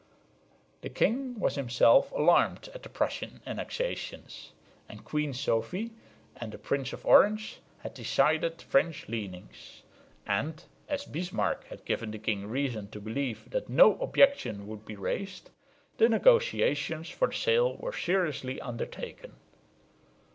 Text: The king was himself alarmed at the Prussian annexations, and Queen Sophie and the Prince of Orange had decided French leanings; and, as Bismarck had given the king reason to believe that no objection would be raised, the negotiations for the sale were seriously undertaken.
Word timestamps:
The 0.81 0.89
king 0.89 1.39
was 1.39 1.53
himself 1.53 2.11
alarmed 2.13 2.69
at 2.73 2.81
the 2.81 2.89
Prussian 2.89 3.39
annexations, 3.45 4.51
and 4.89 5.05
Queen 5.05 5.31
Sophie 5.31 5.91
and 6.35 6.51
the 6.51 6.57
Prince 6.57 6.91
of 6.91 7.05
Orange 7.05 7.59
had 7.83 7.93
decided 7.93 8.63
French 8.63 9.07
leanings; 9.07 9.83
and, 10.25 10.63
as 10.89 11.05
Bismarck 11.05 11.65
had 11.65 11.85
given 11.85 12.09
the 12.09 12.17
king 12.17 12.47
reason 12.47 12.89
to 12.89 12.99
believe 12.99 13.47
that 13.51 13.69
no 13.69 13.95
objection 13.99 14.65
would 14.67 14.85
be 14.87 14.95
raised, 14.95 15.51
the 15.97 16.09
negotiations 16.09 17.07
for 17.11 17.27
the 17.27 17.35
sale 17.35 17.75
were 17.77 17.93
seriously 17.93 18.59
undertaken. 18.59 19.33